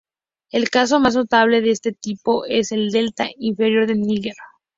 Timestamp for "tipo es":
1.93-2.71